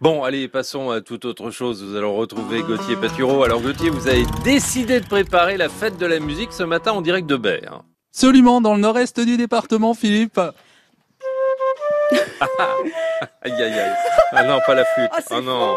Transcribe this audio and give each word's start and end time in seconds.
Bon, 0.00 0.24
allez, 0.24 0.48
passons 0.48 0.90
à 0.90 1.00
toute 1.00 1.24
autre 1.24 1.50
chose. 1.50 1.82
Nous 1.82 1.96
allons 1.96 2.14
retrouver 2.14 2.62
Gauthier 2.62 2.96
Patureau. 2.96 3.44
Alors 3.44 3.60
Gauthier, 3.60 3.90
vous 3.90 4.08
avez 4.08 4.24
décidé 4.42 5.00
de 5.00 5.06
préparer 5.06 5.56
la 5.56 5.68
fête 5.68 5.96
de 5.98 6.06
la 6.06 6.18
musique 6.20 6.52
ce 6.52 6.62
matin 6.64 6.92
en 6.92 7.00
direct 7.00 7.26
de 7.28 7.36
Baie. 7.36 7.62
hein. 7.70 7.82
Absolument, 8.12 8.60
dans 8.60 8.74
le 8.74 8.80
nord-est 8.80 9.18
du 9.20 9.36
département, 9.36 9.94
Philippe. 9.94 10.38
Aïe, 13.42 13.52
aïe, 13.52 13.62
aïe. 13.62 13.92
Ah 14.32 14.44
non, 14.44 14.58
pas 14.66 14.74
la 14.74 14.84
flûte. 14.84 15.10
Ah, 15.12 15.20
c'est 15.26 15.34
oh 15.36 15.40
non. 15.40 15.76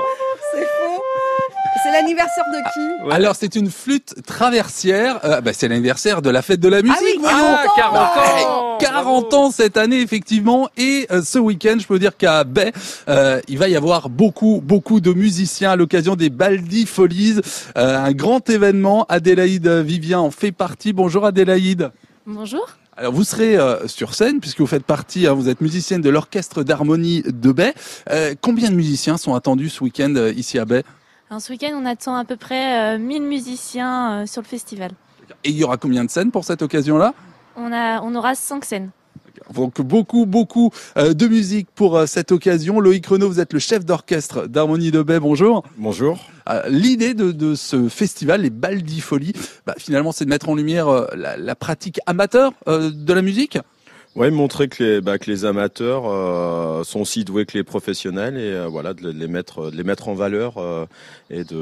C'est 1.87 2.01
l'anniversaire 2.01 2.43
de 2.51 2.57
qui 2.73 3.05
Ouais. 3.07 3.13
Alors, 3.13 3.35
c'est 3.35 3.55
une 3.55 3.69
flûte 3.71 4.15
traversière. 4.25 5.19
Euh, 5.23 5.41
bah, 5.41 5.51
c'est 5.53 5.67
l'anniversaire 5.67 6.21
de 6.21 6.29
la 6.29 6.41
fête 6.41 6.59
de 6.59 6.67
la 6.67 6.81
musique. 6.81 6.97
oui, 7.01 7.17
voyons. 7.21 7.37
Ah, 7.39 7.65
40 7.75 8.15
Ouais, 8.17 8.45
ans 8.45 8.77
40 8.79 9.33
ans 9.33 9.51
cette 9.51 9.77
année, 9.77 10.01
effectivement. 10.01 10.69
Et 10.77 11.07
euh, 11.11 11.21
ce 11.23 11.39
week-end, 11.39 11.77
je 11.79 11.87
peux 11.87 11.99
dire 11.99 12.17
qu'à 12.17 12.43
Baie, 12.43 12.73
euh, 13.07 13.39
il 13.47 13.57
va 13.57 13.69
y 13.69 13.75
avoir 13.75 14.09
beaucoup, 14.09 14.61
beaucoup 14.63 14.99
de 14.99 15.13
musiciens 15.13 15.71
à 15.71 15.75
l'occasion 15.75 16.15
des 16.15 16.29
Baldi 16.29 16.85
Folies. 16.85 17.39
Euh, 17.77 17.97
un 17.97 18.11
grand 18.11 18.49
événement. 18.49 19.05
Adélaïde 19.09 19.67
Vivien 19.67 20.19
en 20.19 20.31
fait 20.31 20.51
partie. 20.51 20.93
Bonjour 20.93 21.25
Adélaïde. 21.25 21.91
Bonjour. 22.25 22.67
Alors 22.99 23.13
vous 23.13 23.23
serez 23.23 23.55
euh, 23.57 23.87
sur 23.87 24.15
scène 24.15 24.39
puisque 24.39 24.59
vous 24.59 24.65
faites 24.65 24.83
partie, 24.83 25.27
hein, 25.27 25.33
vous 25.33 25.49
êtes 25.49 25.61
musicienne 25.61 26.01
de 26.01 26.09
l'orchestre 26.09 26.63
d'harmonie 26.63 27.21
de 27.27 27.51
Baie. 27.51 27.75
Euh, 28.09 28.33
combien 28.41 28.71
de 28.71 28.75
musiciens 28.75 29.17
sont 29.17 29.35
attendus 29.35 29.69
ce 29.69 29.83
week-end 29.83 30.11
euh, 30.15 30.33
ici 30.35 30.57
à 30.57 30.65
Baie 30.65 30.83
Alors, 31.29 31.41
ce 31.41 31.51
week-end, 31.51 31.71
on 31.75 31.85
attend 31.85 32.15
à 32.15 32.23
peu 32.23 32.37
près 32.37 32.95
euh, 32.95 32.97
1000 32.97 33.23
musiciens 33.23 34.21
euh, 34.21 34.25
sur 34.25 34.41
le 34.41 34.47
festival. 34.47 34.91
Et 35.43 35.49
il 35.49 35.57
y 35.57 35.63
aura 35.63 35.77
combien 35.77 36.05
de 36.05 36.09
scènes 36.09 36.31
pour 36.31 36.45
cette 36.45 36.61
occasion-là? 36.61 37.13
On, 37.57 37.71
a, 37.73 38.01
on 38.01 38.15
aura 38.15 38.33
5 38.33 38.63
scènes. 38.63 38.91
Donc 39.53 39.81
beaucoup, 39.81 40.25
beaucoup 40.25 40.71
euh, 40.97 41.13
de 41.13 41.27
musique 41.27 41.67
pour 41.75 41.97
euh, 41.97 42.05
cette 42.05 42.31
occasion. 42.31 42.79
Loïc 42.79 43.05
Renaud, 43.05 43.27
vous 43.27 43.39
êtes 43.39 43.53
le 43.53 43.59
chef 43.59 43.85
d'orchestre 43.85 44.47
d'harmonie 44.47 44.91
de 44.91 45.01
Baie. 45.01 45.19
Bonjour. 45.19 45.63
Bonjour. 45.77 46.17
Euh, 46.49 46.63
L'idée 46.69 47.13
de, 47.13 47.31
de 47.31 47.55
ce 47.55 47.87
festival, 47.89 48.41
les 48.41 48.49
Baldi 48.49 49.01
Folies, 49.01 49.33
bah, 49.65 49.75
finalement, 49.77 50.11
c'est 50.11 50.25
de 50.25 50.29
mettre 50.29 50.49
en 50.49 50.55
lumière 50.55 50.87
euh, 50.87 51.07
la, 51.15 51.37
la 51.37 51.55
pratique 51.55 51.99
amateur 52.05 52.51
euh, 52.67 52.89
de 52.89 53.13
la 53.13 53.21
musique? 53.21 53.57
Ouais, 54.17 54.31
montrer 54.31 54.67
que 54.67 54.83
les, 54.83 54.99
bah, 54.99 55.19
que 55.19 55.29
les 55.29 55.45
amateurs 55.45 56.05
euh, 56.07 56.83
sont 56.83 57.01
aussi 57.01 57.23
doués 57.23 57.45
que 57.45 57.55
les 57.55 57.63
professionnels 57.63 58.35
et 58.35 58.51
euh, 58.51 58.67
voilà 58.67 58.95
de 58.95 59.07
les 59.11 59.27
mettre, 59.27 59.69
de 59.69 59.77
les 59.77 59.83
mettre 59.83 60.09
en 60.09 60.15
valeur 60.15 60.57
euh, 60.57 60.87
et 61.29 61.43
de, 61.43 61.61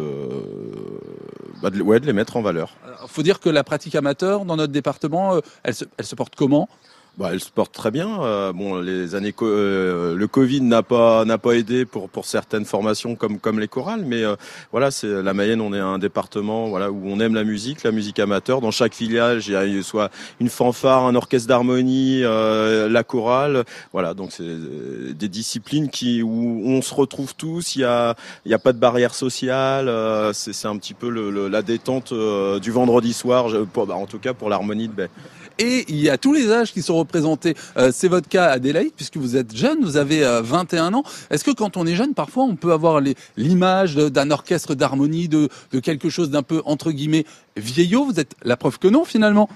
bah, 1.62 1.70
de, 1.70 1.82
ouais, 1.82 2.00
de 2.00 2.06
les 2.06 2.14
mettre 2.14 2.38
en 2.38 2.42
valeur. 2.42 2.78
Il 3.04 3.10
faut 3.10 3.24
dire 3.24 3.42
que 3.42 3.50
la 3.50 3.66
pratique 3.66 3.94
amateur 3.96 4.46
dans 4.46 4.56
notre 4.56 4.72
département, 4.72 5.42
elle, 5.64 5.76
se, 5.76 5.84
elle 5.98 6.06
se 6.06 6.16
porte 6.16 6.36
comment? 6.36 6.70
Bah, 7.18 7.30
elle 7.32 7.40
se 7.40 7.50
porte 7.50 7.72
très 7.74 7.92
bien. 7.92 8.22
Euh, 8.24 8.52
bon, 8.52 8.76
les 8.82 9.16
années, 9.16 9.34
euh, 9.42 10.16
le 10.18 10.28
Covid 10.28 10.60
n'a 10.60 10.84
pas 10.84 11.24
n'a 11.24 11.38
pas 11.38 11.54
aidé 11.54 11.86
pour 11.86 12.10
pour 12.10 12.26
certaines 12.26 12.66
formations 12.66 13.16
comme 13.16 13.40
comme 13.40 13.58
les 13.58 13.70
chorales, 13.70 14.04
mais 14.06 14.22
euh, 14.26 14.36
voilà, 14.72 14.92
c'est 14.92 15.08
la 15.24 15.34
Mayenne. 15.34 15.62
On 15.62 15.74
est 15.74 15.80
un 15.80 15.98
département 15.98 16.68
voilà 16.68 16.92
où 16.92 17.04
on 17.06 17.22
aime 17.22 17.34
la 17.34 17.46
musique, 17.46 17.84
la 17.84 17.94
musique 17.94 18.20
amateur. 18.20 18.60
Dans 18.60 18.72
chaque 18.72 18.94
village, 18.98 19.48
il 19.48 19.54
y 19.54 19.56
a 19.56 19.82
soit 19.82 20.10
une 20.42 20.50
fanfare, 20.50 21.06
un 21.06 21.16
orchestre 21.16 21.48
d'harmonie, 21.48 22.20
euh, 22.26 22.90
la 22.90 23.04
chorale. 23.06 23.64
Voilà, 23.94 24.14
donc 24.14 24.34
c'est 24.34 24.44
euh, 24.44 25.14
des 25.14 25.30
disciplines 25.30 25.88
qui 25.90 26.22
où 26.22 26.64
on 26.66 26.82
se 26.82 26.94
retrouve 26.94 27.34
tous. 27.34 27.78
Il 27.78 27.82
y 27.82 27.86
a 27.86 28.18
il 28.46 28.52
y 28.52 28.54
a 28.54 28.60
pas 28.60 28.74
de 28.74 28.78
barrière 28.80 29.16
sociale. 29.16 29.88
euh, 29.88 30.34
c'est 30.34 30.68
un 30.68 30.76
petit 30.76 30.94
peu 30.94 31.08
le, 31.10 31.30
le- 31.32 31.48
la 31.48 31.62
détente 31.62 32.14
du 32.62 32.72
vendredi 32.72 33.14
soir. 33.14 33.46
pour- 33.72 33.88
bah, 33.88 33.96
en 33.96 34.06
tout 34.06 34.20
cas 34.20 34.34
pour 34.34 34.50
l'harmonie 34.50 34.90
de 34.90 34.94
baie. 34.94 35.10
Et 35.58 35.86
il 35.88 36.02
y 36.02 36.10
a 36.10 36.18
tous 36.18 36.34
les 36.34 36.52
âges 36.52 36.74
qui 36.74 36.82
sont 36.82 36.98
représentés. 36.98 37.56
Euh, 37.78 37.92
c'est 37.94 38.08
votre 38.08 38.28
cas, 38.28 38.48
Adélaïde, 38.48 38.94
puisque 38.96 39.18
vous 39.18 39.38
êtes 39.38 39.56
jeune, 39.56 39.84
vous 39.84 39.98
avez 39.98 40.24
euh, 40.24 40.42
21 40.42 40.94
ans. 40.94 41.04
Est-ce 41.30 41.44
que 41.44 41.52
quand 41.52 41.78
on 41.78 41.86
est 41.86 41.96
jeune, 41.96 42.14
parfois, 42.14 42.44
on 42.44 42.56
peut 42.56 42.74
avoir 42.74 43.02
l'image 43.38 43.96
d'un 43.96 44.32
orchestre 44.32 44.76
d'harmonie, 44.76 45.30
de, 45.30 45.50
quelque 45.82 46.10
chose 46.10 46.30
d'un 46.30 46.44
peu, 46.44 46.62
entre 46.66 46.92
guillemets, 46.92 47.26
vieillot? 47.56 48.06
Vous 48.06 48.20
êtes 48.20 48.36
la 48.44 48.58
preuve 48.58 48.80
que 48.80 48.88
non, 48.88 49.06
finalement. 49.06 49.50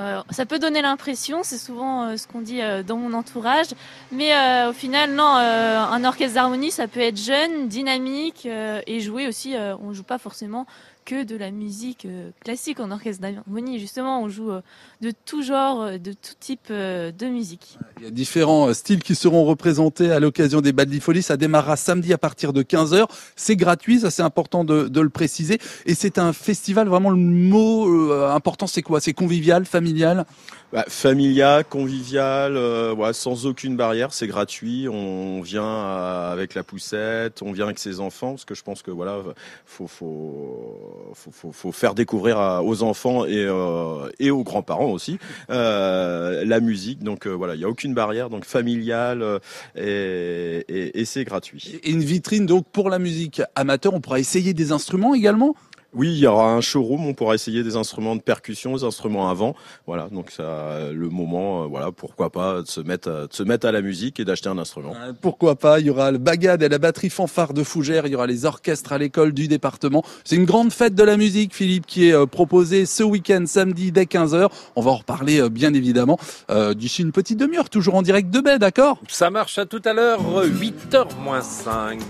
Euh, 0.00 0.22
ça 0.30 0.46
peut 0.46 0.58
donner 0.58 0.80
l'impression, 0.80 1.42
c'est 1.42 1.58
souvent 1.58 2.04
euh, 2.04 2.16
ce 2.16 2.26
qu'on 2.26 2.40
dit 2.40 2.62
euh, 2.62 2.82
dans 2.82 2.96
mon 2.96 3.12
entourage, 3.12 3.66
mais 4.10 4.34
euh, 4.34 4.70
au 4.70 4.72
final, 4.72 5.12
non, 5.12 5.36
euh, 5.36 5.78
un 5.78 6.04
orchestre 6.04 6.34
d'harmonie, 6.34 6.70
ça 6.70 6.88
peut 6.88 7.00
être 7.00 7.18
jeune, 7.18 7.68
dynamique 7.68 8.44
euh, 8.46 8.80
et 8.86 9.00
jouer 9.00 9.28
aussi. 9.28 9.54
euh, 9.54 9.76
on 9.82 9.92
joue 9.92 10.02
pas 10.02 10.16
forcément 10.16 10.66
que 11.04 11.24
de 11.24 11.36
la 11.36 11.50
musique 11.50 12.04
euh, 12.04 12.30
classique 12.44 12.80
en 12.80 12.90
orchestre 12.90 13.22
d'harmonie. 13.22 13.78
Justement, 13.78 14.22
on 14.22 14.28
joue 14.28 14.50
euh, 14.50 14.60
de 15.00 15.12
tout 15.24 15.42
genre, 15.42 15.82
euh, 15.82 15.98
de 15.98 16.12
tout 16.12 16.34
type 16.38 16.68
euh, 16.70 17.10
de 17.12 17.26
musique. 17.26 17.78
Il 17.98 18.04
y 18.04 18.06
a 18.06 18.10
différents 18.10 18.72
styles 18.72 19.02
qui 19.02 19.14
seront 19.14 19.44
représentés 19.44 20.10
à 20.10 20.20
l'occasion 20.20 20.60
des 20.60 20.72
Badly 20.72 21.00
Folies. 21.00 21.22
Ça 21.22 21.36
démarrera 21.36 21.76
samedi 21.76 22.12
à 22.12 22.18
partir 22.18 22.52
de 22.52 22.62
15h. 22.62 23.06
C'est 23.36 23.56
gratuit, 23.56 24.00
ça 24.00 24.10
c'est 24.10 24.22
important 24.22 24.64
de, 24.64 24.88
de 24.88 25.00
le 25.00 25.10
préciser. 25.10 25.58
Et 25.86 25.94
c'est 25.94 26.18
un 26.18 26.32
festival, 26.32 26.88
vraiment 26.88 27.10
le 27.10 27.16
mot 27.16 27.86
euh, 27.88 28.30
important, 28.30 28.66
c'est 28.66 28.82
quoi? 28.82 29.00
C'est 29.00 29.12
convivial, 29.12 29.64
familial? 29.64 30.24
Bah, 30.72 30.84
familial, 30.88 31.64
convivial, 31.66 32.56
euh, 32.56 32.94
ouais, 32.94 33.12
sans 33.12 33.44
aucune 33.44 33.76
barrière, 33.76 34.14
c'est 34.14 34.26
gratuit. 34.26 34.88
On 34.88 35.42
vient 35.42 35.84
avec 36.30 36.54
la 36.54 36.62
poussette, 36.62 37.42
on 37.42 37.52
vient 37.52 37.66
avec 37.66 37.78
ses 37.78 38.00
enfants, 38.00 38.30
parce 38.30 38.46
que 38.46 38.54
je 38.54 38.62
pense 38.62 38.82
que 38.82 38.90
voilà, 38.90 39.18
faut 39.66 39.86
faut 39.86 40.91
faut, 41.14 41.30
faut, 41.30 41.52
faut 41.52 41.72
faire 41.72 41.94
découvrir 41.94 42.38
à- 42.38 42.62
aux 42.62 42.82
enfants 42.82 43.24
et 43.24 43.44
euh, 43.44 44.08
et 44.18 44.30
aux 44.30 44.42
grands-parents 44.44 44.90
aussi 44.90 45.18
euh, 45.50 46.44
la 46.44 46.60
musique. 46.60 47.02
Donc 47.02 47.26
euh, 47.26 47.30
voilà, 47.30 47.54
il 47.54 47.60
y 47.60 47.64
a 47.64 47.68
aucune 47.68 47.94
barrière, 47.94 48.30
donc 48.30 48.44
familial 48.44 49.22
euh, 49.22 49.38
et, 49.76 50.64
et, 50.68 51.00
et 51.00 51.04
c'est 51.04 51.24
gratuit. 51.24 51.80
Et 51.82 51.90
une 51.90 52.02
vitrine 52.02 52.46
donc 52.46 52.66
pour 52.72 52.90
la 52.90 52.98
musique 52.98 53.42
amateur. 53.54 53.94
On 53.94 54.00
pourra 54.00 54.20
essayer 54.20 54.54
des 54.54 54.72
instruments 54.72 55.14
également? 55.14 55.54
Oui, 55.94 56.08
il 56.08 56.18
y 56.18 56.26
aura 56.26 56.52
un 56.54 56.62
showroom, 56.62 57.06
on 57.06 57.12
pourra 57.12 57.34
essayer 57.34 57.62
des 57.62 57.76
instruments 57.76 58.16
de 58.16 58.22
percussion, 58.22 58.74
des 58.74 58.82
instruments 58.84 59.28
avant. 59.28 59.54
Voilà, 59.86 60.08
donc 60.10 60.30
ça, 60.30 60.90
le 60.90 61.08
moment, 61.10 61.64
euh, 61.64 61.66
voilà, 61.66 61.92
pourquoi 61.92 62.30
pas 62.30 62.62
de 62.62 62.66
se 62.66 62.80
mettre, 62.80 63.10
à, 63.10 63.26
de 63.26 63.32
se 63.32 63.42
mettre 63.42 63.66
à 63.66 63.72
la 63.72 63.82
musique 63.82 64.18
et 64.18 64.24
d'acheter 64.24 64.48
un 64.48 64.56
instrument. 64.56 64.94
Euh, 64.98 65.12
Pourquoi 65.20 65.54
pas 65.54 65.80
Il 65.80 65.86
y 65.86 65.90
aura 65.90 66.10
le 66.10 66.16
bagad 66.16 66.62
et 66.62 66.68
la 66.70 66.78
batterie 66.78 67.10
fanfare 67.10 67.52
de 67.52 67.62
Fougères. 67.62 68.06
Il 68.06 68.12
y 68.12 68.14
aura 68.14 68.26
les 68.26 68.46
orchestres 68.46 68.92
à 68.92 68.98
l'école 68.98 69.32
du 69.32 69.48
département. 69.48 70.02
C'est 70.24 70.36
une 70.36 70.46
grande 70.46 70.72
fête 70.72 70.94
de 70.94 71.02
la 71.02 71.18
musique, 71.18 71.54
Philippe, 71.54 71.84
qui 71.84 72.08
est 72.08 72.14
euh, 72.14 72.24
proposée 72.24 72.86
ce 72.86 73.02
week-end, 73.02 73.44
samedi, 73.46 73.92
dès 73.92 74.04
15h. 74.04 74.48
On 74.76 74.80
va 74.80 74.92
en 74.92 74.96
reparler, 74.96 75.42
euh, 75.42 75.50
bien 75.50 75.74
évidemment, 75.74 76.18
euh, 76.50 76.72
d'ici 76.72 77.02
une 77.02 77.12
petite 77.12 77.38
demi-heure, 77.38 77.68
toujours 77.68 77.96
en 77.96 78.02
direct 78.02 78.30
de 78.30 78.40
baie, 78.40 78.58
d'accord? 78.58 78.98
Ça 79.08 79.28
marche 79.28 79.58
à 79.58 79.66
tout 79.66 79.82
à 79.84 79.92
l'heure, 79.92 80.20
8h 80.42 81.06
moins 81.22 81.42
5. 81.42 82.00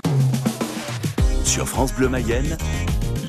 Sur 1.45 1.69
France 1.69 1.93
Bleu 1.93 2.09
Mayenne, 2.09 2.57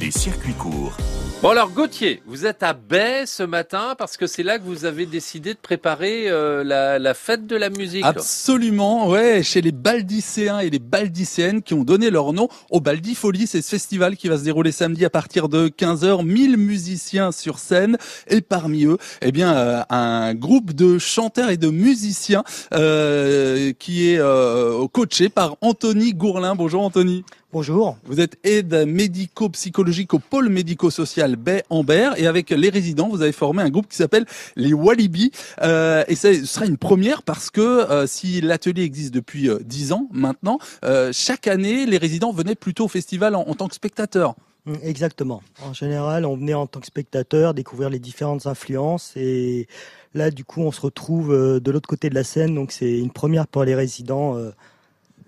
les 0.04 0.12
circuits 0.12 0.54
courts. 0.54 0.98
Bon 1.42 1.50
alors 1.50 1.72
Gauthier, 1.72 2.22
vous 2.26 2.46
êtes 2.46 2.62
à 2.62 2.74
Baie 2.74 3.26
ce 3.26 3.44
matin 3.44 3.96
parce 3.98 4.18
que 4.18 4.28
c'est 4.28 4.44
là 4.44 4.60
que 4.60 4.64
vous 4.64 4.84
avez 4.84 5.06
décidé 5.06 5.54
de 5.54 5.60
préparer 5.60 6.30
euh, 6.30 6.64
la, 6.64 7.00
la 7.00 7.14
fête 7.14 7.48
de 7.48 7.56
la 7.56 7.70
musique. 7.70 8.04
Absolument, 8.04 9.08
ouais, 9.08 9.44
chez 9.44 9.62
les 9.62 9.72
Baldicéens 9.72 10.60
et 10.60 10.70
les 10.70 10.80
Baldicéennes 10.80 11.62
qui 11.62 11.74
ont 11.74 11.86
donné 11.86 12.10
leur 12.10 12.34
nom 12.34 12.50
au 12.70 12.82
Baldi 12.82 13.16
Folie, 13.16 13.48
c'est 13.48 13.62
ce 13.62 13.70
festival 13.70 14.18
qui 14.18 14.28
va 14.28 14.38
se 14.38 14.44
dérouler 14.44 14.74
samedi 14.74 15.06
à 15.06 15.10
partir 15.10 15.48
de 15.48 15.70
15h, 15.70 16.26
1000 16.26 16.58
musiciens 16.58 17.32
sur 17.32 17.60
scène 17.60 17.98
et 18.28 18.42
parmi 18.42 18.84
eux, 18.86 18.98
eh 19.22 19.32
bien 19.32 19.56
euh, 19.56 19.84
un 19.90 20.34
groupe 20.34 20.74
de 20.74 20.98
chanteurs 20.98 21.50
et 21.50 21.58
de 21.58 21.70
musiciens 21.70 22.44
euh, 22.74 23.72
qui 23.80 24.10
est 24.10 24.20
euh, 24.20 24.86
coaché 24.90 25.30
par 25.30 25.56
Anthony 25.62 26.14
Gourlin. 26.14 26.56
Bonjour 26.56 26.84
Anthony. 26.84 27.24
Bonjour. 27.54 27.98
Vous 28.06 28.20
êtes 28.20 28.40
aide 28.44 28.74
médico-psychologique 28.88 30.16
au 30.16 30.18
pôle 30.18 30.50
médico-social 30.50 31.36
Baie-Ambert 31.36 32.20
et 32.20 32.26
avec 32.26 32.50
les 32.50 32.70
résidents, 32.70 33.10
vous 33.10 33.22
avez 33.22 33.32
formé 33.32 33.62
un 33.62 33.70
groupe 33.70 33.88
qui 33.88 33.96
s'appelle 33.96 34.26
les 34.56 34.74
Walibi. 34.74 35.30
Euh, 35.62 36.04
et 36.08 36.16
ce 36.16 36.48
sera 36.48 36.66
une 36.66 36.78
première 36.78 37.22
parce 37.22 37.52
que 37.52 37.62
euh, 37.62 38.08
si 38.08 38.42
l'atelier 38.42 38.82
existe 38.82 39.14
depuis 39.14 39.50
euh, 39.50 39.60
10 39.64 39.92
ans 39.92 40.10
maintenant, 40.12 40.58
euh, 40.84 41.12
chaque 41.14 41.46
année, 41.46 41.86
les 41.86 42.00
résidents 42.00 42.32
venaient 42.32 42.56
plutôt 42.56 42.86
au 42.86 42.88
festival 42.88 43.36
en, 43.36 43.42
en 43.42 43.54
tant 43.54 43.68
que 43.68 43.76
spectateurs. 43.76 44.34
Mm, 44.66 44.74
Exactement. 44.82 45.44
En 45.64 45.74
général, 45.74 46.26
on 46.26 46.36
venait 46.36 46.56
en 46.56 46.66
tant 46.66 46.80
que 46.80 46.88
spectateur 46.88 47.54
découvrir 47.54 47.92
les 47.92 48.00
différentes 48.00 48.48
influences 48.48 49.14
et 49.16 49.68
là, 50.16 50.32
du 50.32 50.44
coup, 50.44 50.62
on 50.62 50.72
se 50.72 50.82
retrouve 50.82 51.30
de 51.30 51.72
l'autre 51.72 51.88
côté 51.88 52.10
de 52.10 52.16
la 52.16 52.24
scène, 52.24 52.56
donc 52.56 52.72
c'est 52.72 52.98
une 52.98 53.12
première 53.12 53.46
pour 53.46 53.64
les 53.64 53.76
résidents. 53.76 54.40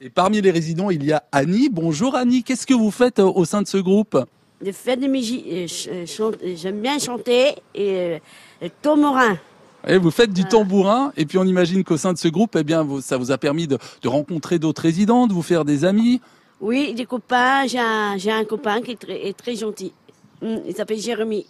Et 0.01 0.09
parmi 0.09 0.42
les 0.42 0.51
résidents, 0.51 0.89
il 0.89 1.03
y 1.06 1.13
a 1.13 1.24
Annie. 1.31 1.69
Bonjour 1.71 2.15
Annie, 2.15 2.44
qu'est-ce 2.44 2.68
que 2.68 2.74
vous 2.74 2.92
faites 2.92 3.19
euh, 3.19 3.24
au 3.24 3.45
sein 3.45 3.62
de 3.62 3.68
ce 3.68 3.77
groupe? 3.77 4.18
De 4.62 5.07
musique. 5.07 5.45
euh, 5.50 6.06
chante- 6.06 6.38
J'aime 6.56 6.81
bien 6.81 7.00
chanter 7.00 7.56
et 7.74 8.19
euh. 8.62 8.69
Et 9.88 9.97
vous 9.97 10.12
faites 10.12 10.33
du 10.33 10.42
Voilà. 10.42 10.50
tambourin 10.50 11.13
et 11.15 11.25
puis 11.25 11.38
on 11.38 11.44
imagine 11.45 11.83
qu'au 11.83 11.97
sein 11.97 12.13
de 12.13 12.18
ce 12.18 12.27
groupe, 12.27 12.56
eh 12.59 12.63
bien, 12.63 12.86
ça 13.01 13.18
vous 13.18 13.31
a 13.31 13.38
permis 13.38 13.68
de, 13.68 13.77
de 14.01 14.07
rencontrer 14.07 14.57
d'autres 14.59 14.81
résidents, 14.81 15.27
de 15.27 15.33
vous 15.33 15.44
faire 15.44 15.63
des 15.65 15.86
amis. 15.86 16.19
Oui, 16.59 16.94
des 16.94 17.06
copains. 17.06 17.68
J'ai 17.68 17.80
un, 17.80 18.44
copain 18.45 18.81
qui 18.81 18.92
est 18.92 19.00
très, 19.00 19.27
est 19.27 19.38
très 19.38 19.56
gentil. 19.56 19.94
Hum, 20.42 20.62
il 20.68 20.75
s'appelle 20.75 21.00
Jérémy. 21.00 21.45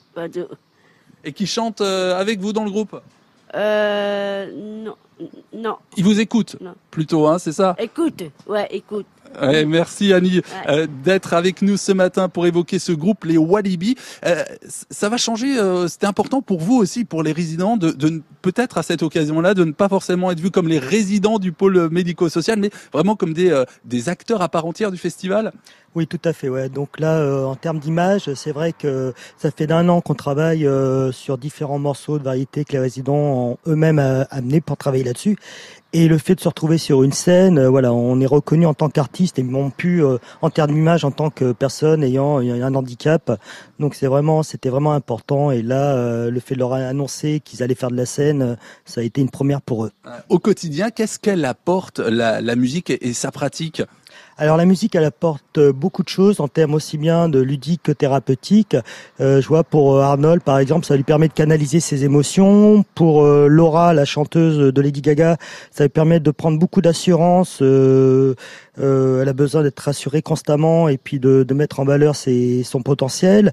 Et 1.23 1.31
qui 1.31 1.47
chantent 1.47 1.81
euh, 1.81 2.19
avec 2.19 2.39
vous 2.39 2.53
dans 2.53 2.63
le 2.65 2.71
groupe? 2.71 2.99
Euh, 3.55 4.51
non, 4.83 4.95
non. 5.53 5.77
Ils 5.97 6.03
vous 6.03 6.19
écoutent 6.19 6.57
Non. 6.61 6.75
plutôt, 6.91 7.27
hein, 7.27 7.39
c'est 7.39 7.51
ça? 7.53 7.75
Écoute, 7.77 8.23
ouais, 8.47 8.67
écoute. 8.71 9.05
Ouais, 9.41 9.65
merci 9.65 10.13
Annie 10.13 10.41
euh, 10.67 10.87
d'être 11.03 11.33
avec 11.33 11.61
nous 11.61 11.77
ce 11.77 11.91
matin 11.91 12.29
pour 12.29 12.47
évoquer 12.47 12.79
ce 12.79 12.91
groupe, 12.91 13.25
les 13.25 13.37
Walibi. 13.37 13.95
Euh, 14.25 14.43
ça 14.89 15.09
va 15.09 15.17
changer, 15.17 15.57
euh, 15.57 15.87
c'était 15.87 16.05
important 16.05 16.41
pour 16.41 16.59
vous 16.59 16.75
aussi, 16.75 17.05
pour 17.05 17.23
les 17.23 17.31
résidents, 17.31 17.77
de, 17.77 17.91
de 17.91 18.21
peut-être 18.41 18.77
à 18.77 18.83
cette 18.83 19.03
occasion-là, 19.03 19.53
de 19.53 19.63
ne 19.63 19.71
pas 19.71 19.89
forcément 19.89 20.31
être 20.31 20.39
vus 20.39 20.51
comme 20.51 20.67
les 20.67 20.79
résidents 20.79 21.39
du 21.39 21.51
pôle 21.51 21.89
médico-social, 21.89 22.59
mais 22.59 22.69
vraiment 22.93 23.15
comme 23.15 23.33
des, 23.33 23.49
euh, 23.51 23.65
acteurs 24.07 24.41
à 24.41 24.49
part 24.49 24.65
entière 24.65 24.91
du 24.91 24.97
festival? 24.97 25.51
Oui, 25.95 26.05
tout 26.05 26.19
à 26.25 26.33
fait. 26.33 26.49
Ouais. 26.49 26.67
Donc 26.67 26.99
là, 26.99 27.45
en 27.47 27.55
termes 27.55 27.79
d'image, 27.79 28.33
c'est 28.33 28.51
vrai 28.51 28.73
que 28.73 29.13
ça 29.37 29.49
fait 29.49 29.65
d'un 29.65 29.87
an 29.87 30.01
qu'on 30.01 30.13
travaille 30.13 30.67
sur 31.13 31.37
différents 31.37 31.79
morceaux 31.79 32.19
de 32.19 32.23
variété 32.23 32.65
que 32.65 32.73
les 32.73 32.79
résidents 32.79 33.15
ont 33.15 33.57
eux-mêmes 33.65 33.99
amenés 34.29 34.59
pour 34.59 34.75
travailler 34.75 35.05
là-dessus. 35.05 35.37
Et 35.97 36.09
le 36.09 36.17
fait 36.17 36.35
de 36.35 36.41
se 36.41 36.49
retrouver 36.49 36.77
sur 36.77 37.03
une 37.03 37.13
scène, 37.13 37.57
euh, 37.57 37.69
voilà, 37.69 37.93
on 37.93 38.19
est 38.19 38.25
reconnu 38.25 38.65
en 38.65 38.73
tant 38.73 38.89
qu'artiste 38.89 39.39
et 39.39 39.43
non 39.43 39.69
plus 39.69 40.03
euh, 40.03 40.17
en 40.41 40.49
termes 40.49 40.73
d'image 40.73 41.05
en 41.05 41.11
tant 41.11 41.29
que 41.29 41.53
personne 41.53 42.03
ayant 42.03 42.39
un 42.39 42.75
handicap. 42.75 43.39
Donc 43.79 43.95
c'est 43.95 44.07
vraiment, 44.07 44.43
c'était 44.43 44.67
vraiment 44.67 44.91
important. 44.91 45.51
Et 45.51 45.61
là, 45.61 45.95
euh, 45.95 46.29
le 46.29 46.39
fait 46.41 46.55
de 46.55 46.59
leur 46.59 46.73
annoncer 46.73 47.39
qu'ils 47.39 47.63
allaient 47.63 47.75
faire 47.75 47.91
de 47.91 47.95
la 47.95 48.05
scène, 48.05 48.41
euh, 48.41 48.55
ça 48.83 48.99
a 48.99 49.03
été 49.05 49.21
une 49.21 49.29
première 49.29 49.61
pour 49.61 49.85
eux. 49.85 49.91
Au 50.27 50.37
quotidien, 50.37 50.89
qu'est-ce 50.89 51.17
qu'elle 51.17 51.45
apporte, 51.45 51.99
la, 51.99 52.41
la 52.41 52.55
musique 52.57 52.89
et 52.89 53.13
sa 53.13 53.31
pratique? 53.31 53.81
Alors 54.37 54.57
la 54.57 54.65
musique, 54.65 54.95
elle 54.95 55.05
apporte 55.05 55.59
euh, 55.59 55.71
beaucoup 55.71 56.03
de 56.03 56.09
choses 56.09 56.41
en 56.41 56.49
termes 56.49 56.73
aussi 56.73 56.97
bien 56.97 57.29
de 57.29 57.39
ludique 57.39 57.83
que 57.83 57.93
thérapeutique. 57.93 58.75
Euh, 59.21 59.41
je 59.41 59.47
vois 59.47 59.63
pour 59.63 59.95
euh, 59.95 60.01
Arnold, 60.01 60.43
par 60.43 60.59
exemple, 60.59 60.85
ça 60.85 60.97
lui 60.97 61.03
permet 61.03 61.29
de 61.29 61.33
canaliser 61.33 61.79
ses 61.79 62.03
émotions. 62.03 62.83
Pour 62.95 63.25
Laura, 63.25 63.93
la 63.93 64.03
chanteuse 64.03 64.73
de 64.73 64.81
Lady 64.81 65.01
Gaga, 65.01 65.37
ça 65.71 65.85
lui 65.85 65.89
permet 65.89 66.19
de 66.19 66.31
prendre 66.31 66.59
beaucoup 66.59 66.81
d'assurance. 66.81 67.61
Elle 67.61 68.35
a 68.77 69.33
besoin 69.33 69.63
d'être 69.63 69.79
rassurée 69.79 70.21
constamment 70.21 70.89
et 70.89 70.97
puis 70.97 71.19
de, 71.19 71.45
mettre 71.53 71.79
en 71.79 71.85
valeur 71.85 72.15
son 72.15 72.81
potentiel. 72.83 73.51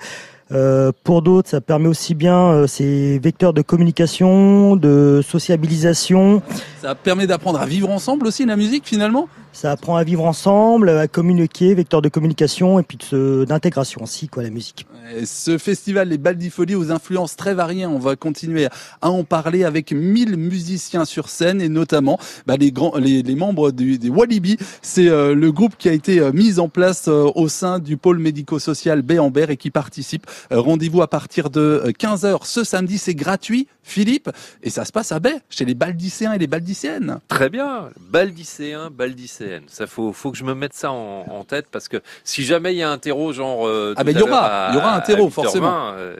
Euh, 0.52 0.92
pour 1.04 1.22
d'autres, 1.22 1.48
ça 1.48 1.60
permet 1.60 1.88
aussi 1.88 2.14
bien 2.14 2.52
euh, 2.52 2.66
ces 2.66 3.18
vecteurs 3.18 3.52
de 3.52 3.62
communication, 3.62 4.76
de 4.76 5.22
sociabilisation. 5.26 6.42
Ça 6.82 6.94
permet 6.94 7.26
d'apprendre 7.26 7.60
à 7.60 7.66
vivre 7.66 7.90
ensemble 7.90 8.26
aussi, 8.26 8.44
la 8.44 8.56
musique 8.56 8.86
finalement? 8.86 9.28
Ça 9.52 9.70
apprend 9.70 9.96
à 9.96 10.04
vivre 10.04 10.24
ensemble, 10.24 10.88
à 10.88 11.06
communiquer, 11.08 11.74
vecteur 11.74 12.00
de 12.00 12.08
communication 12.08 12.78
et 12.78 12.82
puis 12.82 12.98
d'intégration 13.46 14.02
aussi, 14.02 14.28
quoi, 14.28 14.42
la 14.42 14.50
musique. 14.50 14.86
Et 15.14 15.26
Ce 15.26 15.58
festival, 15.58 16.08
les 16.08 16.16
Baldifolies, 16.16 16.74
aux 16.74 16.90
influences 16.90 17.36
très 17.36 17.52
variées, 17.52 17.84
on 17.84 17.98
va 17.98 18.16
continuer 18.16 18.66
à 19.02 19.10
en 19.10 19.24
parler 19.24 19.64
avec 19.64 19.92
1000 19.92 20.38
musiciens 20.38 21.04
sur 21.04 21.28
scène 21.28 21.60
et 21.60 21.68
notamment 21.68 22.18
bah, 22.46 22.56
les, 22.56 22.72
grands, 22.72 22.96
les, 22.96 23.22
les 23.22 23.34
membres 23.34 23.72
du, 23.72 23.98
des 23.98 24.08
Walibi. 24.08 24.56
C'est 24.80 25.08
euh, 25.08 25.34
le 25.34 25.52
groupe 25.52 25.74
qui 25.76 25.88
a 25.90 25.92
été 25.92 26.18
euh, 26.20 26.32
mis 26.32 26.58
en 26.58 26.68
place 26.68 27.08
euh, 27.08 27.30
au 27.34 27.48
sein 27.48 27.78
du 27.78 27.98
pôle 27.98 28.18
médico-social 28.18 29.02
Béambert 29.02 29.50
et 29.50 29.58
qui 29.58 29.70
participe. 29.70 30.26
Euh, 30.50 30.60
Rendez-vous 30.60 31.02
à 31.02 31.08
partir 31.08 31.50
de 31.50 31.82
15h 31.98 32.44
ce 32.46 32.64
samedi, 32.64 32.98
c'est 32.98 33.14
gratuit, 33.14 33.68
Philippe, 33.82 34.30
et 34.62 34.70
ça 34.70 34.84
se 34.84 34.92
passe 34.92 35.12
à 35.12 35.20
Baie, 35.20 35.40
chez 35.50 35.64
les 35.64 35.74
Baldicéens 35.74 36.32
et 36.32 36.38
les 36.38 36.46
Baldicéennes. 36.46 37.18
Très 37.28 37.50
bien, 37.50 37.88
baldicéen, 38.00 38.90
baldicéenne. 38.90 39.64
Ça 39.68 39.86
faut, 39.86 40.12
faut 40.12 40.30
que 40.30 40.38
je 40.38 40.44
me 40.44 40.54
mette 40.54 40.74
ça 40.74 40.90
en, 40.92 41.24
en 41.28 41.44
tête 41.44 41.66
parce 41.70 41.88
que 41.88 41.98
si 42.24 42.44
jamais 42.44 42.74
il 42.74 42.78
y 42.78 42.82
a 42.82 42.90
un 42.90 42.98
terreau 42.98 43.32
genre. 43.32 43.66
euh, 43.66 43.94
Ah 43.96 44.04
ben, 44.04 44.12
il 44.12 44.18
y 44.18 44.22
aura, 44.22 44.68
il 44.70 44.74
y 44.74 44.78
aura 44.78 44.94
un 44.96 45.00
terreau, 45.00 45.28
8h20, 45.28 45.30
forcément. 45.30 45.90
euh, 45.94 46.16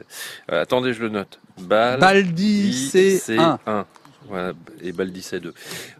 euh, 0.51 0.61
attendez, 0.61 0.93
je 0.93 1.01
le 1.01 1.09
note. 1.09 1.39
Bal. 1.61 1.99
Baldicéen. 1.99 3.59
Et 4.81 4.91
Baldicé 4.91 5.39
2. 5.39 5.53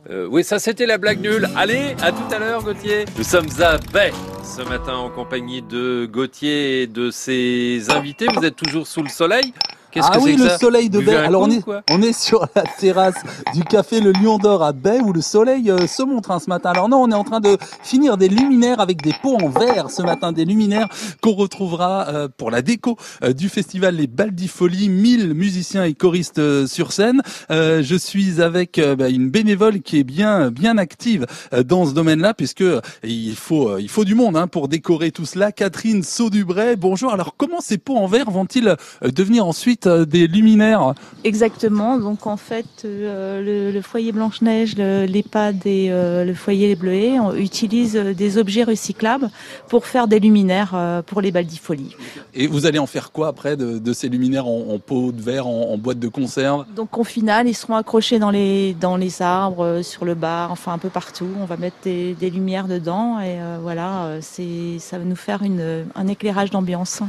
Euh, 0.10 0.28
oui, 0.30 0.44
ça 0.44 0.60
c'était 0.60 0.86
la 0.86 0.98
blague 0.98 1.22
nulle. 1.22 1.48
Allez, 1.56 1.96
à 2.02 2.12
tout 2.12 2.34
à 2.34 2.40
l'heure, 2.40 2.64
Gauthier. 2.64 3.06
Nous 3.18 3.24
sommes 3.24 3.50
à 3.60 3.78
Baie 3.92 4.12
ce 4.44 4.62
matin 4.62 4.96
en 4.96 5.10
compagnie 5.10 5.62
de 5.62 6.08
Gauthier 6.12 6.84
et 6.84 6.88
de 6.88 7.12
ses 7.12 7.90
invités. 7.90 8.28
Vous 8.34 8.44
êtes 8.46 8.56
toujours 8.56 8.88
sous 8.88 9.04
le 9.04 9.10
soleil 9.10 9.54
Qu'est-ce 9.94 10.08
ah 10.10 10.18
que 10.18 10.24
oui, 10.24 10.36
le 10.36 10.48
ça 10.48 10.58
soleil 10.58 10.90
de 10.90 11.00
Baie. 11.00 11.16
Alors 11.16 11.44
on 11.44 11.52
est, 11.52 11.64
on 11.92 12.02
est 12.02 12.14
sur 12.14 12.48
la 12.56 12.64
terrasse 12.64 13.22
du 13.54 13.64
café 13.64 14.02
Le 14.02 14.12
Lion 14.12 14.40
d'Or 14.40 14.64
à 14.64 14.74
Baie 14.74 15.00
où 15.00 15.14
le 15.14 15.22
soleil 15.22 15.70
euh, 15.70 15.86
se 15.86 16.02
montre 16.02 16.32
hein, 16.32 16.40
ce 16.40 16.50
matin. 16.50 16.72
Alors 16.72 16.90
non, 16.90 16.98
on 16.98 17.12
est 17.12 17.16
en 17.16 17.24
train 17.24 17.40
de 17.40 17.58
finir 17.84 18.18
des 18.18 18.28
luminaires 18.28 18.80
avec 18.80 19.04
des 19.04 19.14
pots 19.22 19.36
en 19.36 19.50
verre 19.50 19.92
ce 19.92 20.02
matin, 20.02 20.32
des 20.32 20.46
luminaires 20.46 20.88
qu'on 21.22 21.34
retrouvera 21.34 22.08
euh, 22.08 22.28
pour 22.36 22.50
la 22.50 22.64
déco 22.64 22.98
euh, 23.24 23.34
du 23.34 23.50
festival 23.50 23.96
Les 23.96 24.08
Baldifolies. 24.08 24.90
1000 24.90 25.36
musiciens 25.36 25.84
et 25.84 25.94
choristes 25.94 26.66
sur 26.66 26.92
scène. 26.92 27.22
Euh, 27.52 27.84
je 27.84 27.96
suis 27.96 28.42
avec 28.42 28.82
bah, 28.98 29.10
une 29.10 29.30
bénévole 29.30 29.82
qui 29.82 30.00
est 30.00 30.04
bien 30.04 30.50
bien 30.50 30.78
active 30.78 31.28
dans 31.66 31.86
ce 31.86 31.94
domaine-là 31.94 32.34
puisque 32.34 32.64
il 33.04 33.36
faut 33.36 33.78
il 33.78 33.90
faut 33.90 34.06
du 34.06 34.16
monde 34.16 34.38
hein, 34.38 34.48
pour 34.48 34.68
décorer 34.68 35.12
tout 35.12 35.26
cela. 35.26 35.52
Catherine 35.52 36.02
Saudubray, 36.02 36.78
bonjour. 36.78 37.14
Alors 37.14 37.36
comment 37.38 37.62
ces 37.62 37.78
pots 37.78 37.98
en 37.98 38.08
verre 38.08 38.32
vont-ils 38.32 38.76
devenir 39.04 39.46
ensuite 39.46 39.83
euh, 39.88 40.06
des 40.06 40.28
luminaires 40.28 40.94
Exactement. 41.24 41.98
Donc 41.98 42.28
en 42.28 42.38
fait, 42.38 42.66
euh, 42.86 43.42
le, 43.42 43.72
le 43.72 43.82
foyer 43.82 44.12
Blanche-Neige, 44.12 44.76
le- 44.78 45.06
l'EHPAD 45.06 45.66
et 45.66 45.88
euh, 45.90 46.26
le 46.26 46.34
foyer 46.34 46.68
Les 46.68 46.76
Bleuets 46.76 47.20
on 47.20 47.34
utilise 47.36 47.96
euh, 47.96 48.14
des 48.14 48.38
objets 48.38 48.64
recyclables 48.64 49.30
pour 49.70 49.86
faire 49.86 50.08
des 50.08 50.20
luminaires 50.20 50.76
pour 51.08 51.22
les 51.22 51.32
baldifolies. 51.32 51.96
Et 52.34 52.48
vous 52.48 52.66
allez 52.66 52.80
en 52.80 52.88
faire 52.88 53.12
quoi 53.12 53.28
après 53.30 53.56
de, 53.58 53.80
de 53.80 53.94
ces 53.94 54.10
luminaires 54.10 54.48
en, 54.48 54.66
en 54.74 54.80
pot 54.80 55.12
de 55.12 55.22
verre, 55.22 55.48
en, 55.48 55.70
en 55.72 55.78
boîte 55.78 56.00
de 56.00 56.08
conserve? 56.10 56.66
Donc 56.76 56.98
au 56.98 57.04
final, 57.04 57.48
ils 57.48 57.54
seront 57.54 57.76
accrochés 57.76 58.20
dans 58.20 58.32
les 58.32 58.76
dans 58.80 58.98
les 58.98 59.22
arbres, 59.22 59.82
sur 59.82 60.04
le 60.06 60.16
bar, 60.16 60.52
enfin 60.52 60.74
un 60.74 60.78
peu 60.78 60.90
partout. 60.90 61.28
On 61.42 61.46
va 61.46 61.58
mettre 61.58 61.78
des, 61.84 62.14
des 62.20 62.30
lumières 62.30 62.68
dedans 62.68 63.20
et 63.20 63.40
euh, 63.40 63.58
voilà, 63.62 64.18
c'est 64.22 64.78
ça 64.80 64.98
va 65.00 65.06
nous 65.06 65.16
faire 65.16 65.42
une, 65.42 65.86
un 65.96 66.08
éclairage 66.08 66.50
d'ambiance. 66.52 67.02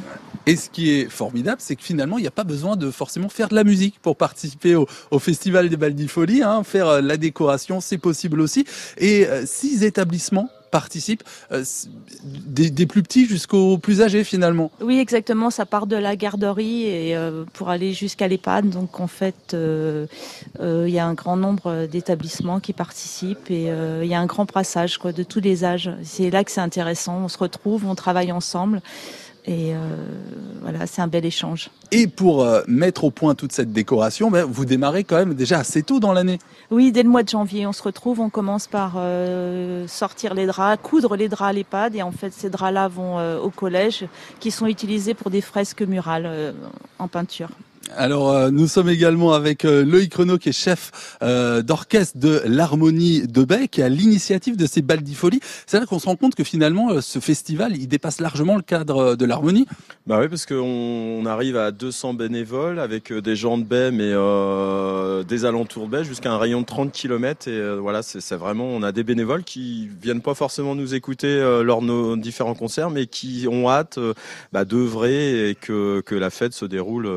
Et 0.47 0.57
ce 0.57 0.69
qui 0.69 0.91
est 0.91 1.09
formidable, 1.09 1.57
c'est 1.59 1.75
que 1.75 1.83
finalement, 1.83 2.19
il 2.19 2.21
n'y 2.21 2.27
a 2.27 2.31
pas 2.43 2.45
besoin 2.45 2.64
de 2.77 2.91
forcément 2.91 3.29
faire 3.29 3.49
de 3.49 3.55
la 3.55 3.65
musique 3.65 3.99
pour 4.01 4.17
participer 4.17 4.75
au, 4.75 4.87
festival 5.19 5.69
des 5.69 5.77
Baldifolies. 5.77 6.43
Hein. 6.43 6.63
Faire 6.65 6.89
euh, 6.89 7.01
la 7.01 7.17
décoration, 7.17 7.81
c'est 7.81 7.99
possible 7.99 8.41
aussi. 8.41 8.67
Et 8.99 9.27
euh, 9.27 9.45
six 9.47 9.85
établissements 9.85 10.49
participent, 10.71 11.23
euh, 11.53 11.63
des, 12.25 12.87
plus 12.87 13.05
petits 13.05 13.27
jusqu'aux 13.27 13.79
plus 13.79 14.03
âgés 14.03 14.25
finalement. 14.25 14.73
Oui, 14.81 14.99
exactement. 14.99 15.51
Ça 15.51 15.67
part 15.67 15.87
de 15.87 15.95
la 15.95 16.17
garderie 16.17 16.87
et 16.87 17.17
pour 17.53 17.69
aller 17.69 17.93
jusqu'à 17.93 18.27
l'EHPAD. 18.27 18.71
Donc 18.71 18.99
en 18.99 19.07
fait, 19.07 19.55
il 19.55 20.89
y 20.89 20.99
a 20.99 21.07
un 21.07 21.15
grand 21.15 21.37
nombre 21.37 21.87
d'établissements 21.87 22.59
qui 22.59 22.73
participent 22.73 23.53
et 23.53 23.73
il 24.03 24.09
y 24.09 24.15
a 24.15 24.19
un 24.19 24.27
grand 24.27 24.47
brassage 24.47 24.99
de 24.99 25.23
tous 25.23 25.41
les 25.41 25.65
âges. 25.65 25.93
C'est 26.03 26.31
là 26.31 26.43
que 26.43 26.51
c'est 26.51 26.61
intéressant. 26.61 27.19
On 27.19 27.29
se 27.29 27.39
retrouve, 27.39 27.87
on 27.87 27.95
travaille 27.95 28.33
ensemble 28.33 28.83
et 29.47 29.75
euh, 29.75 29.79
voilà, 30.63 30.87
c'est 30.87 31.03
un 31.03 31.07
bel 31.07 31.25
échange. 31.27 31.69
Et 31.93 32.07
pour 32.07 32.43
euh, 32.43 32.63
mettre 32.67 33.05
au 33.05 33.11
point 33.11 33.35
toute 33.35 33.53
cette 33.53 33.73
décoration, 33.73 34.31
ben, 34.31 34.45
vous 34.45 34.65
démarrez 34.65 35.05
quand 35.05 35.17
même 35.17 35.35
déjà 35.35 35.59
assez 35.59 35.83
tôt 35.83 36.01
dans 36.01 36.15
l'année. 36.15 36.39
Oui, 36.71 36.93
dès 36.93 37.03
le 37.03 37.11
mois 37.11 37.23
de 37.23 37.29
janvier, 37.29 37.67
on 37.67 37.73
se 37.73 37.83
retrouve. 37.83 38.21
On 38.21 38.31
commence 38.31 38.67
par 38.67 38.95
euh, 38.97 39.87
sortir 39.87 40.33
les 40.33 40.47
draps, 40.47 40.83
coudre 40.83 41.15
les 41.17 41.29
draps 41.29 41.51
à 41.51 41.53
l'EHPAD 41.53 41.95
et 41.95 42.03
en 42.03 42.13
fait, 42.13 42.33
ces 42.33 42.49
draps-là 42.49 42.89
vont 42.89 43.39
au 43.39 43.51
collège 43.51 44.07
qui 44.41 44.51
sont 44.51 44.67
utilisés 44.67 45.13
pour 45.13 45.31
des 45.31 45.43
fresques 45.43 45.83
murales 45.83 46.55
en 46.99 47.09
peinture. 47.09 47.51
Alors, 47.97 48.31
euh, 48.31 48.51
nous 48.51 48.67
sommes 48.67 48.89
également 48.89 49.33
avec 49.33 49.65
euh, 49.65 49.85
Loïc 49.85 50.15
Renaud, 50.15 50.39
qui 50.39 50.49
est 50.49 50.53
chef 50.53 51.17
euh, 51.23 51.63
d'orchestre 51.63 52.19
de 52.19 52.43
l'Harmonie 52.45 53.27
de 53.27 53.45
Baie, 53.45 53.69
qui 53.69 53.83
à 53.83 53.89
l'initiative 53.89 54.57
de 54.57 54.67
ces 54.67 54.83
baldifolies. 54.83 55.41
C'est 55.67 55.79
là 55.79 55.87
qu'on 55.87 55.99
se 55.99 56.07
rend 56.07 56.17
compte 56.17 56.35
que 56.35 56.45
finalement, 56.45 56.91
euh, 56.91 57.01
ce 57.01 57.19
festival, 57.19 57.77
il 57.77 57.87
dépasse 57.87 58.21
largement 58.21 58.57
le 58.57 58.63
cadre 58.63 58.99
euh, 58.99 59.17
de 59.17 59.25
l'harmonie. 59.25 59.67
Bah 60.07 60.19
oui, 60.21 60.29
parce 60.29 60.47
qu'on 60.47 60.55
on 60.57 61.27
arrive 61.27 61.57
à 61.57 61.71
200 61.71 62.15
bénévoles 62.15 62.79
avec 62.79 63.13
euh, 63.13 63.23
des 63.23 63.37
gens 63.37 63.59
de 63.59 63.65
baie, 63.65 63.91
mais 63.91 64.13
des 65.25 65.45
alentours 65.45 65.87
de 65.87 65.91
baie, 65.91 66.05
jusqu'à 66.05 66.33
un 66.33 66.39
rayon 66.39 66.63
de 66.63 66.67
30 66.67 66.93
km. 66.93 67.49
Et 67.49 67.77
voilà, 67.79 68.03
c'est 68.03 68.35
vraiment, 68.37 68.67
on 68.67 68.83
a 68.83 68.93
des 68.93 69.05
bénévoles 69.05 69.45
qui 69.45 69.89
viennent 70.03 70.21
pas 70.21 70.35
forcément 70.35 70.75
nous 70.75 70.95
écouter 70.95 71.41
lors 71.63 71.81
de 71.81 71.87
nos 71.87 72.17
différents 72.17 72.55
concerts, 72.55 72.91
mais 72.91 73.07
qui 73.07 73.47
ont 73.51 73.69
hâte 73.69 73.99
bah, 74.53 74.65
d'œuvrer 74.65 75.51
et 75.51 75.55
que, 75.55 76.01
que 76.05 76.15
la 76.15 76.31
fête 76.31 76.53
se 76.53 76.65
déroule 76.65 77.09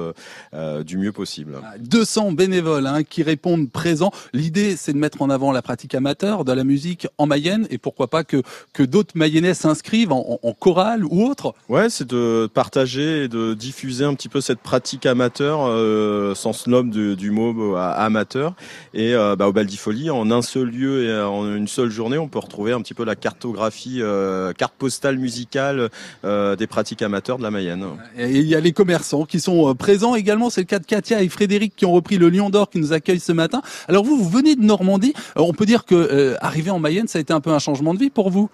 euh, 0.54 0.67
euh, 0.68 0.84
du 0.84 0.98
mieux 0.98 1.12
possible. 1.12 1.60
200 1.80 2.34
bénévoles 2.34 2.88
hein, 2.88 3.04
qui 3.04 3.24
répondent 3.24 3.70
présents. 3.70 4.12
L'idée, 4.34 4.76
c'est 4.76 4.94
de 4.94 4.98
mettre 4.98 5.22
en 5.22 5.30
avant 5.30 5.52
la 5.52 5.62
pratique 5.62 5.96
amateur 5.96 6.46
de 6.46 6.52
la 6.52 6.64
musique 6.64 7.08
en 7.18 7.26
Mayenne 7.26 7.68
et 7.70 7.78
pourquoi 7.78 8.08
pas 8.08 8.24
que, 8.24 8.42
que 8.74 8.84
d'autres 8.84 9.14
Mayennais 9.16 9.54
s'inscrivent 9.54 10.12
en, 10.12 10.40
en, 10.42 10.48
en 10.48 10.54
chorale 10.54 11.06
ou 11.06 11.26
autre. 11.26 11.54
Ouais, 11.70 11.90
c'est 11.90 12.08
de 12.08 12.50
partager 12.54 13.24
et 13.24 13.28
de 13.28 13.54
diffuser 13.54 14.06
un 14.06 14.14
petit 14.14 14.30
peu 14.30 14.42
cette 14.42 14.60
pratique 14.60 15.06
amateur, 15.06 15.66
euh, 15.66 16.36
sens 16.36 16.68
noble 16.68 16.90
du, 16.90 17.16
du 17.16 17.32
mot 17.32 17.76
euh, 17.76 17.76
amateur. 17.78 18.54
Et 18.94 19.14
euh, 19.14 19.36
bah, 19.36 19.48
au 19.48 19.54
Baldifolie, 19.54 20.10
en 20.10 20.32
un 20.32 20.42
seul 20.42 20.70
lieu 20.70 21.06
et 21.06 21.22
en 21.22 21.56
une 21.56 21.68
seule 21.68 21.90
journée, 21.90 22.18
on 22.18 22.28
peut 22.28 22.40
retrouver 22.40 22.74
un 22.74 22.82
petit 22.82 22.94
peu 22.94 23.06
la 23.06 23.16
cartographie, 23.16 24.00
euh, 24.02 24.54
carte 24.54 24.74
postale 24.78 25.18
musicale 25.18 25.90
euh, 26.26 26.56
des 26.56 26.68
pratiques 26.68 27.02
amateurs 27.02 27.38
de 27.38 27.44
la 27.44 27.52
Mayenne. 27.52 27.86
Et 28.18 28.32
il 28.32 28.48
y 28.48 28.56
a 28.56 28.60
les 28.60 28.72
commerçants 28.72 29.26
qui 29.26 29.40
sont 29.40 29.74
présents 29.76 30.16
également. 30.16 30.47
C'est 30.50 30.62
le 30.62 30.66
cas 30.66 30.80
de 30.80 30.86
Katia 30.86 31.22
et 31.22 31.30
Frédéric 31.30 31.76
qui 31.76 31.86
ont 31.86 31.92
repris 31.92 32.18
le 32.18 32.30
Lion 32.30 32.50
d'Or 32.50 32.70
qui 32.70 32.80
nous 32.80 32.94
accueille 32.94 33.20
ce 33.20 33.32
matin. 33.32 33.62
Alors 33.88 34.04
vous, 34.04 34.18
vous 34.18 34.30
venez 34.30 34.56
de 34.56 34.64
Normandie. 34.64 35.14
Euh, 35.38 35.42
On 35.42 35.54
peut 35.54 35.66
dire 35.66 35.86
que 35.86 35.96
euh, 35.96 36.36
arriver 36.42 36.72
en 36.72 36.80
Mayenne, 36.80 37.08
ça 37.08 37.20
a 37.20 37.22
été 37.22 37.34
un 37.34 37.42
peu 37.42 37.52
un 37.52 37.60
changement 37.60 37.94
de 37.94 38.00
vie 38.00 38.10
pour 38.10 38.30
vous? 38.30 38.50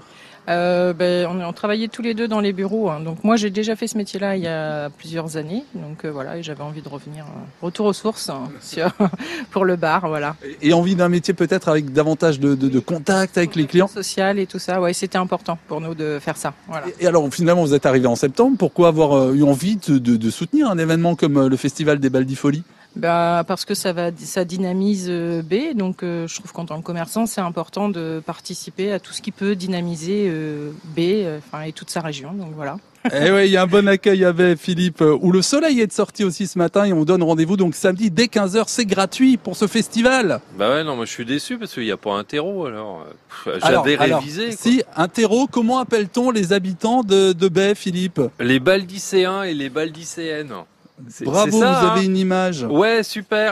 Euh, 0.50 0.91
ben, 0.93 1.25
on, 1.31 1.39
on 1.41 1.53
travaillait 1.53 1.88
tous 1.88 2.01
les 2.01 2.13
deux 2.13 2.27
dans 2.27 2.41
les 2.41 2.51
bureaux. 2.51 2.89
hein. 2.89 3.00
Donc 3.00 3.23
moi, 3.23 3.35
j'ai 3.38 3.50
déjà 3.50 3.75
fait 3.77 3.88
ce 3.88 3.97
métier-là 3.97 4.35
il 4.35 4.43
y 4.43 4.47
a 4.47 4.89
plusieurs 4.89 5.38
années. 5.38 5.63
Donc 5.73 6.03
euh, 6.03 6.12
voilà, 6.12 6.38
et 6.38 6.43
j'avais 6.43 6.63
envie 6.63 6.81
de 6.81 6.89
revenir, 6.89 7.23
euh, 7.25 7.39
retour 7.65 7.85
aux 7.85 7.93
sources 7.93 8.29
hein, 8.29 8.50
sur- 8.62 8.91
pour 9.51 9.63
le 9.65 9.75
bar, 9.77 10.07
voilà. 10.07 10.35
Et 10.62 10.73
envie 10.73 10.95
d'un 10.95 11.07
métier 11.09 11.33
peut-être 11.33 11.69
avec 11.69 11.93
davantage 11.93 12.39
de, 12.39 12.55
de, 12.55 12.67
de 12.67 12.79
contact 12.79 13.38
avec 13.38 13.55
les 13.55 13.65
clients? 13.67 13.88
Social 13.88 14.38
et 14.39 14.45
tout 14.45 14.59
ça, 14.59 14.81
ouais, 14.81 14.91
c'était 14.93 15.17
important 15.17 15.57
pour 15.67 15.79
nous 15.79 15.95
de 15.95 16.19
faire 16.19 16.35
ça. 16.38 16.53
Voilà. 16.67 16.88
Et 17.00 17.07
alors 17.07 17.27
finalement 17.33 17.63
vous 17.63 17.73
êtes 17.73 17.85
arrivé 17.85 18.07
en 18.07 18.15
septembre, 18.15 18.57
pourquoi 18.59 18.89
avoir 18.89 19.13
euh, 19.17 19.33
eu 19.33 19.43
envie 19.43 19.77
de, 19.77 19.97
de- 19.97 20.17
de 20.17 20.29
soutenir 20.29 20.69
un 20.69 20.77
événement 20.77 21.15
comme 21.15 21.47
le 21.47 21.57
festival 21.57 22.00
des 22.00 22.09
Baldifolies 22.09 22.63
Bah, 22.95 23.43
parce 23.47 23.65
que 23.65 23.73
ça 23.73 23.91
va, 23.91 24.12
ça 24.15 24.45
dynamise 24.45 25.07
euh, 25.09 25.41
B. 25.41 25.75
Donc, 25.75 26.03
euh, 26.03 26.27
je 26.27 26.35
trouve 26.35 26.51
qu'en 26.51 26.65
tant 26.65 26.79
que 26.79 26.85
commerçant, 26.85 27.25
c'est 27.25 27.41
important 27.41 27.89
de 27.89 28.21
participer 28.25 28.91
à 28.91 29.00
tout 29.00 29.13
ce 29.13 29.21
qui 29.21 29.31
peut 29.31 29.55
dynamiser 29.55 30.27
euh, 30.29 30.71
B, 30.95 31.00
euh, 31.00 31.39
enfin, 31.39 31.63
et 31.63 31.71
toute 31.71 31.89
sa 31.89 32.01
région. 32.01 32.33
Donc 32.33 32.51
voilà. 32.55 32.77
Eh 33.13 33.31
oui, 33.31 33.47
il 33.47 33.51
y 33.51 33.57
a 33.57 33.63
un 33.63 33.67
bon 33.67 33.85
accueil 33.89 34.23
avec 34.23 34.57
Philippe, 34.57 35.01
où 35.01 35.33
le 35.33 35.41
soleil 35.41 35.81
est 35.81 35.91
sorti 35.91 36.23
aussi 36.23 36.47
ce 36.47 36.57
matin 36.57 36.85
et 36.85 36.93
on 36.93 37.03
donne 37.03 37.21
rendez-vous 37.21 37.57
donc 37.57 37.75
samedi 37.75 38.09
dès 38.09 38.27
15h, 38.27 38.63
c'est 38.67 38.85
gratuit 38.85 39.35
pour 39.35 39.57
ce 39.57 39.67
festival. 39.67 40.39
Bah 40.57 40.69
ouais, 40.69 40.85
non, 40.85 40.95
moi 40.95 41.03
je 41.03 41.12
suis 41.12 41.25
déçu 41.25 41.57
parce 41.57 41.73
qu'il 41.73 41.83
n'y 41.83 41.91
a 41.91 41.97
pas 41.97 42.13
un 42.13 42.23
terreau 42.23 42.65
alors. 42.65 43.05
Alors, 43.45 43.59
J'avais 43.83 43.97
alors, 43.97 44.21
révisé. 44.21 44.47
quoi. 44.47 44.55
Si, 44.57 44.83
un 44.95 45.09
terreau, 45.09 45.47
comment 45.47 45.79
appelle-t-on 45.79 46.31
les 46.31 46.53
habitants 46.53 47.03
de, 47.03 47.33
de 47.33 47.47
Baie, 47.50 47.75
Philippe? 47.75 48.21
Les 48.39 48.62
baldicéens 48.62 49.43
et 49.43 49.53
les 49.53 49.67
baldicéennes. 49.69 50.53
Bravo, 51.21 51.59
ça, 51.59 51.71
vous 51.81 51.88
hein 51.88 51.91
avez 51.91 52.05
une 52.05 52.17
image. 52.17 52.63
Ouais, 52.63 53.03
super. 53.03 53.39